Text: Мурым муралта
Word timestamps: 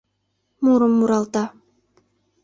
Мурым 0.63 0.93
муралта 0.99 1.43